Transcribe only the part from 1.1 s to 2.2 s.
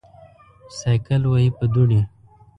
وهې په دوړې.